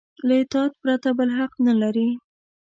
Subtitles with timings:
[0.27, 2.09] له اطاعت پرته بل حق نه لري.